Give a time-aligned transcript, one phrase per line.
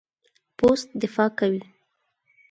[0.57, 1.61] پوست دفاع کوي.